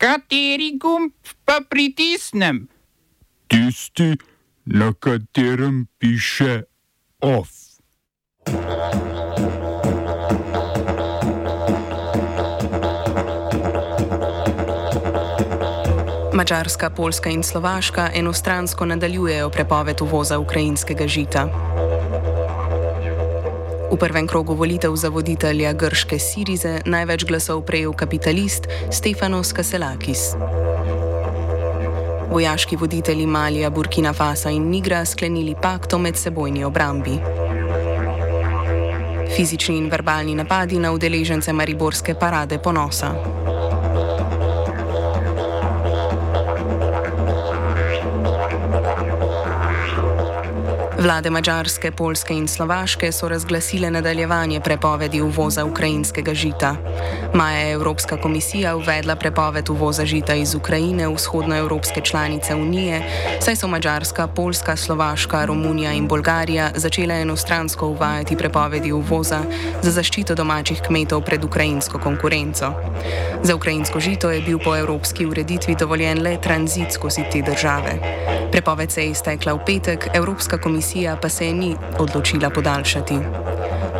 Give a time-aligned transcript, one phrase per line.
[0.00, 1.12] Kateri gumb
[1.44, 2.68] pa pritisnem?
[3.52, 4.16] Tisti,
[4.64, 6.62] na katerem piše
[7.20, 7.48] OF.
[16.32, 21.48] Mačarska, Poljska in Slovaška enostransko nadaljujejo prepoved uvoza ukrajinskega žita.
[23.90, 30.38] V prvem krogu volitev za voditelja grške Sirize največ glasov prejel kapitalist Stefanos Kaselakis.
[32.30, 37.18] Vojaški voditelji Malija, Burkina Fasa in Nigra sklenili pakt o medsebojni obrambi.
[39.36, 43.10] Fizični in verbalni napadi na udeležence Mariborske parade ponosa.
[51.00, 56.76] Vlade Mačarske, Polske in Slovaške so razglasile nadaljevanje prepovedi uvoza ukrajinskega žita.
[57.34, 63.02] Maja je Evropska komisija uvedla prepoved uvoza žita iz Ukrajine v vzhodnoevropske članice Unije,
[63.40, 69.40] saj so Mačarska, Polska, Slovaška, Romunija in Bolgarija začele enostransko uvajati prepovedi uvoza
[69.82, 72.72] za zaščito domačih kmetov pred ukrajinsko konkurenco.
[73.42, 77.96] Za ukrajinsko žito je bil po evropski ureditvi dovoljen le tranzit skozi te države.
[78.50, 83.14] Prepoved se je iztekla v petek, Evropska komisija pa se je ni odločila podaljšati.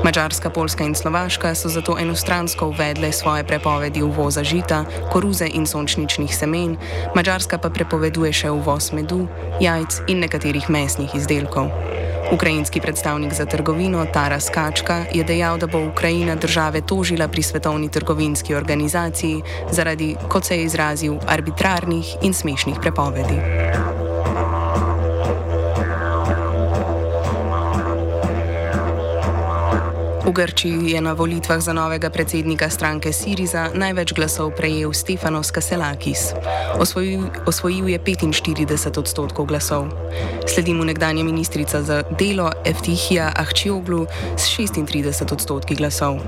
[0.04, 6.36] Mačarska, Poljska in Slovaška so zato enostransko uvedle svoje prepovedi uvoza žita, koruze in sončničnih
[6.36, 6.76] semen,
[7.14, 9.26] Mačarska pa prepoveduje še uvoz medu,
[9.60, 11.70] jajc in nekaterih mesnih izdelkov.
[12.32, 17.88] Ukrajinski predstavnik za trgovino Taras Kačka je dejal, da bo Ukrajina države tožila pri svetovni
[17.88, 23.99] trgovinski organizaciji zaradi, kot se je izrazil, arbitrarnih in smešnih prepovedi.
[30.31, 36.31] V Grčiji je na volitvah za novega predsednika stranke Siriza največ glasov prejel Stefanos Kaselakis.
[36.78, 39.91] Osvojil, osvojil je 45 odstotkov glasov.
[40.47, 44.07] Sledi mu nekdanja ministrica za delo Eftihija Ahčioglu
[44.39, 46.23] s 36 odstotki glasov.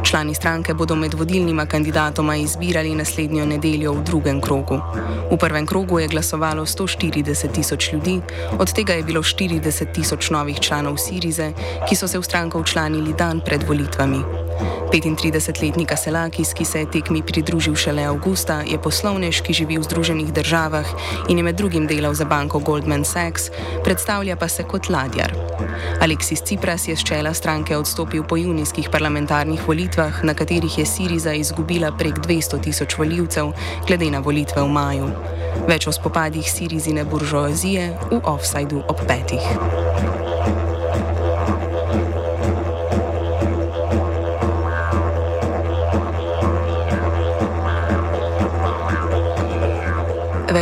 [0.00, 4.80] Člani stranke bodo med vodilnima kandidatoma izbirali naslednjo nedeljo v drugem krogu.
[5.28, 8.20] V prvem krogu je glasovalo 140 tisoč ljudi,
[8.58, 11.52] od tega je bilo 40 tisoč novih članov Sirize,
[11.88, 14.22] ki so se v stranko včlanili dan pred volitvami.
[14.92, 20.32] 35-letni Kaselakis, ki se je tekmi pridružil šele avgusta, je poslovnež, ki živi v Združenih
[20.32, 20.84] državah
[21.32, 23.48] in je med drugim delal za banko Goldman Sachs,
[23.84, 25.32] predstavlja pa se kot ladjar.
[26.04, 31.32] Aleksis Cipras je z čela stranke odstopil po junijskih parlamentarnih volitvah, na katerih je Siriza
[31.32, 33.52] izgubila prek 200 tisoč voljivcev,
[33.88, 35.08] glede na volitve v maju.
[35.68, 40.21] Več o spopadih Sirizine buržoazije v offsajdu ob petih.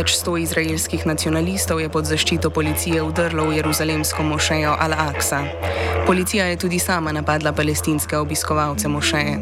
[0.01, 5.43] Več sto izraelskih nacionalistov je pod zaščito policije vdrlo v jeruzalemsko mošejo Al-Aqsa.
[6.11, 9.37] Policija je tudi sama napadla palestinske obiskovalce mošeje.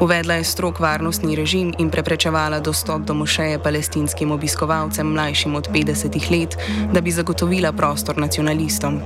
[0.00, 6.30] Uvedla je strok varnostni režim in preprečevala dostop do mošeje palestinskim obiskovalcem mlajšim od 50
[6.30, 6.56] let,
[6.92, 9.00] da bi zagotovila prostor nacionalistom.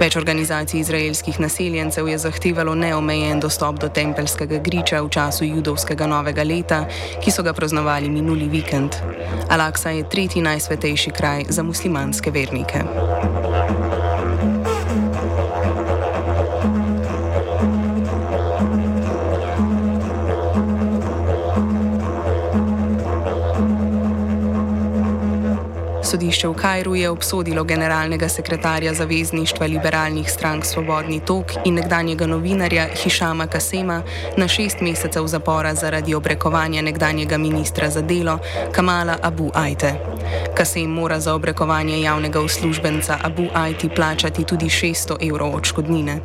[0.00, 6.42] Več organizacij izraelskih naseljencev je zahtevalo neomejen dostop do tempeljskega griča v času judovskega novega
[6.42, 6.86] leta,
[7.24, 8.96] ki so ga praznovali minuli vikend.
[9.50, 12.84] Al-Aqsa je tretji najsvetejši kraj za muslimanske vernike.
[26.08, 32.86] Sodišče v Kajru je obsodilo generalnega sekretarja Zavezništva liberalnih strank Svobodni tok in nekdanjega novinarja
[33.02, 34.02] Hišama Kasema
[34.36, 38.38] na šest mesecev zapora zaradi obrekovanja nekdanjega ministra za delo
[38.72, 39.94] Kamala Abu Ajte.
[40.56, 46.20] Kasem mora za obrekovanje javnega uslužbenca Abu Ajti plačati tudi 600 evrov odškodnine.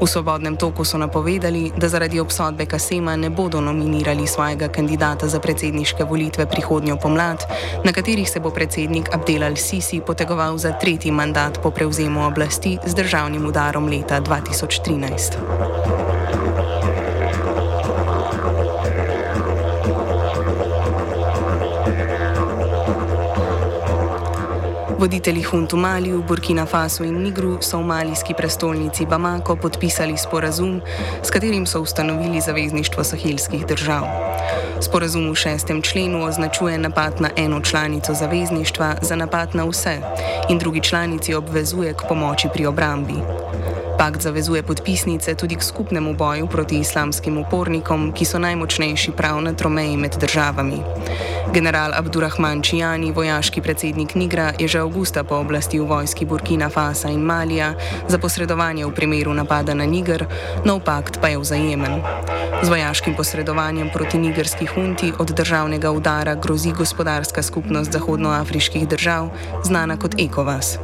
[0.00, 5.40] V Svobodnem toku so napovedali, da zaradi obsodbe Kasema ne bodo nominirali svojega kandidata za
[5.40, 7.44] predsedniške volitve prihodnjo pomlad,
[7.84, 12.94] na katerih se bo predsednik Abdel al-Sisi potegoval za tretji mandat po prevzemu oblasti z
[12.94, 16.23] državnim udarom leta 2013.
[25.04, 30.80] Voditelji Huntu Maliju, Burkina Faso in Nigru so v malijski prestolnici Bamako podpisali sporazum,
[31.22, 34.06] s katerim so ustanovili zavezništvo sahelskih držav.
[34.80, 40.00] Sporazum v šestem členu označuje napad na eno članico zavezništva za napad na vse
[40.48, 43.20] in drugi članici obvezuje k pomoči pri obrambi.
[43.98, 49.52] Pakt zavezuje podpisnice tudi k skupnemu boju proti islamskim upornikom, ki so najmočnejši prav na
[49.52, 50.82] tromeji med državami.
[51.54, 57.74] General Abdurrahman Čijani, vojaški predsednik Nigra, je že avgusta pooblastil vojski Burkina Fasa in Malija
[58.08, 60.26] za posredovanje v primeru napada na Niger,
[60.64, 62.02] nov pakt pa je vzajemen.
[62.64, 69.28] Z vojaškim posredovanjem proti nigerski hunti od državnega udara grozi gospodarska skupnost zahodnoafriških držav,
[69.64, 70.78] znana kot ECOWAS.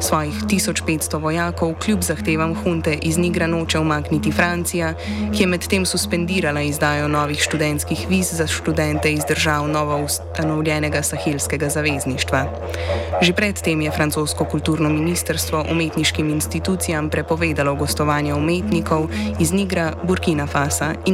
[0.00, 4.94] Svojih 1500 vojakov kljub zahtevam hunte iz Nigra noče umakniti Francija,
[5.32, 11.68] ki je medtem suspendirala izdajo novih študentskih viz za študente iz držav novo ustanovljenega sahelskega
[11.68, 12.44] zavezništva.
[13.22, 19.08] Že predtem je francosko kulturno ministrstvo umetniškim institucijam prepovedalo gostovanje umetnikov
[19.40, 21.13] iz Nigra, Burkina Fasa in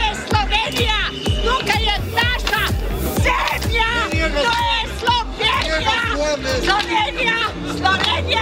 [6.31, 7.35] Slovenija, Slovenija,
[7.77, 8.41] Slovenija.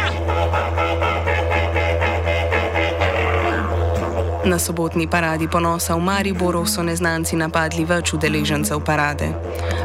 [4.45, 9.31] Na sobotni paradi ponosa v Mariboru so neznanci napadli več udeležencev parade.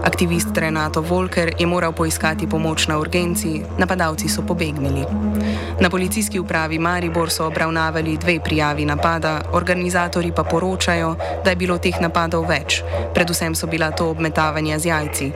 [0.04, 5.06] Aktivist Renato Volker je moral poiskati pomoč na urgenci, napadalci so pobegnili.
[5.80, 11.78] Na policijski upravi Maribor so obravnavali dve prijavi napada, organizatori pa poročajo, da je bilo
[11.78, 12.82] teh napadov več,
[13.14, 15.32] predvsem so bila to obmetavanja z jajci.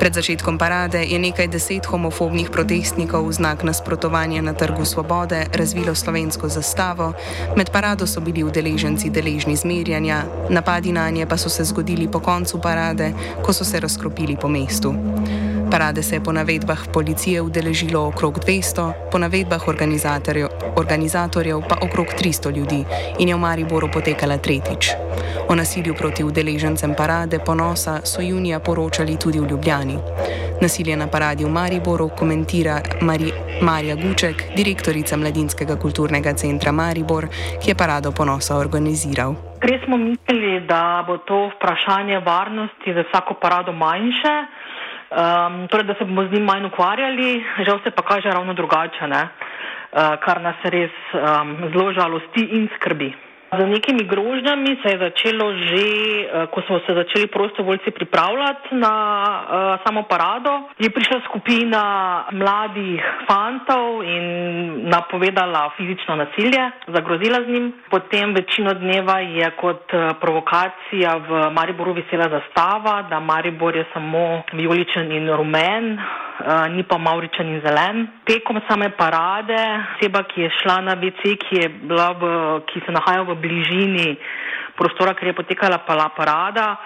[0.00, 5.92] Pred začetkom parade je nekaj deset homofobnih protestnikov v znak nasprotovanja na Trgu Svobode razvilo
[5.92, 7.12] slovensko zastavo,
[7.52, 12.16] med parado so bili udeleženci deležni zmerjanja, napadi na nje pa so se zgodili po
[12.24, 13.12] koncu parade,
[13.44, 14.96] ko so se razkropili po mestu.
[15.70, 22.06] Parade se je po navedbah policije udeležilo okrog 200, po navedbah organizatorjev, organizatorjev pa okrog
[22.06, 22.84] 300 ljudi
[23.18, 24.90] in je v Mariboru potekala tretjič.
[25.48, 29.98] O nasilju proti udeležencem parade ponosa so junija poročali tudi v Ljubljani.
[30.60, 33.32] Nasilje na paradi v Mariboru komentira Mari,
[33.62, 37.28] Marja Guček, direktorica Mladinskega kulturnega centra Maribor,
[37.62, 39.34] ki je parado ponosa organiziral.
[39.60, 44.34] Res smo mislili, da bo to vprašanje varnosti za vsako parado manjše
[45.10, 49.06] um, torej, da se bomo z njim manj ukvarjali, žal se pa kaže ravno drugače,
[49.06, 49.22] ne?
[49.22, 53.29] uh, kar nas res um, zelo žalosti in skrbi.
[53.50, 55.86] Z nekimi grožnjami se je začelo že,
[56.22, 60.70] eh, ko smo se začeli prostovoljci pripravljati na uh, samo parado.
[60.78, 61.82] Je prišla skupina
[62.32, 64.24] mladih fantov in
[64.88, 67.72] napovedala fizično nasilje, zagrozila z njim.
[67.90, 74.42] Potem večino dneva je kot eh, provokacija v Mariboru visela zastava, da Maribor je samo
[74.52, 75.98] vijoličen in rumen.
[76.40, 78.06] Uh, ni pa mauričen in zelen.
[78.24, 79.58] Tekom same parade,
[79.96, 81.66] oseba, ki je šla na BC, ki,
[82.70, 84.14] ki se nahaja v bližini
[84.80, 86.78] prostora, kjer je potekala parada,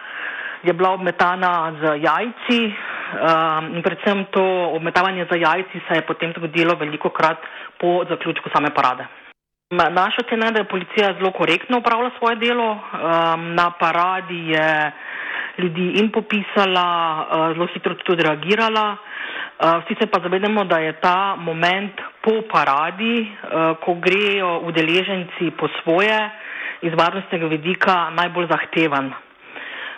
[0.64, 4.42] je bila obmetana z jajci um, in predvsem to
[4.74, 7.38] obmetavanje z jajci se je potem zgodilo veliko krat
[7.78, 9.06] po zaključku same parade.
[9.70, 12.72] Naša ocena je, da je policija zelo korektno upravila svoje delo.
[12.72, 14.92] Um, na paradi je
[15.58, 16.86] ljudi in popisala,
[17.54, 18.96] zelo hitro tudi reagirala.
[19.58, 25.68] Vsi se pa zavedamo, da je ta moment po paradi, uh, ko grejo udeleženci po
[25.82, 26.18] svoje,
[26.82, 29.12] iz varnostnega vidika najbolj zahteven.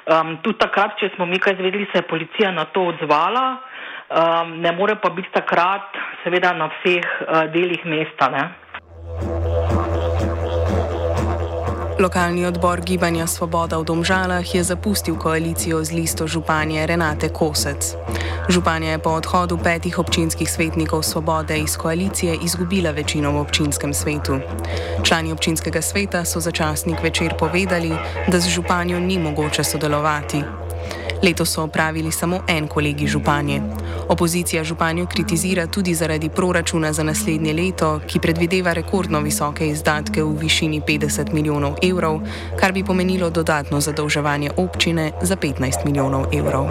[0.06, 4.60] Um, tudi takrat, če smo mi kaj izvedeli, se je policija na to odzvala, um,
[4.60, 8.28] ne more pa biti takrat, seveda, na vseh uh, delih mesta.
[8.30, 8.44] Ne?
[11.96, 17.96] Lokalni odbor Gibanja Svoboda v Domžalah je zapustil koalicijo z listo županje Renate Kosec.
[18.48, 24.38] Županja je po odhodu petih občinskih svetnikov Svobode iz koalicije izgubila večino v občinskem svetu.
[25.02, 27.90] Člani občinskega sveta so za časnik večer povedali,
[28.28, 30.42] da z županjo ni mogoče sodelovati.
[31.22, 33.62] Letos so opravili samo en kolegi županje.
[34.08, 40.38] Opozicija županjo kritizira tudi zaradi proračuna za naslednje leto, ki predvideva rekordno visoke izdatke v
[40.38, 42.20] višini 50 milijonov evrov,
[42.60, 46.70] kar bi pomenilo dodatno zadolževanje občine za 15 milijonov evrov.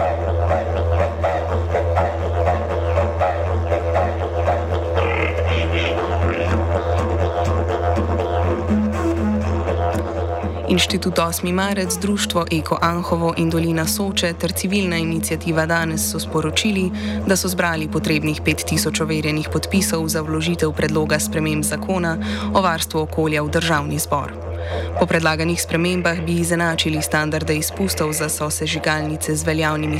[10.68, 11.52] Inštitut 8.
[11.52, 16.90] marec, Društvo Eko Anhovo in Dolina Soče ter civilna inicijativa danes so sporočili,
[17.26, 22.18] da so zbrali potrebnih 5000 overjenih podpisov za vložitev predloga sprememb zakona
[22.54, 24.55] o varstvu okolja v državni zbor.
[25.00, 29.98] Po predlaganih spremembah bi izenačili standarde izpustov za sosežigalnice z veljavnimi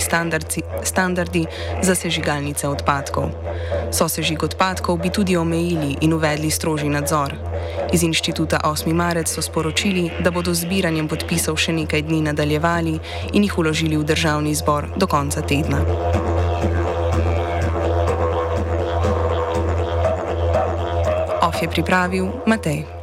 [0.85, 1.47] standardi
[1.83, 3.31] za sežigalnice odpadkov.
[3.93, 7.35] Sosežig odpadkov bi tudi omejili in uvedli strožji nadzor.
[7.93, 8.93] Iz inštituta 8.
[8.93, 12.99] marec so sporočili, da bodo zbiranjem podpisov še nekaj dni nadaljevali
[13.33, 15.85] in jih uložili v državni zbor do konca tedna.
[21.47, 22.96] Of je pripravil Matej.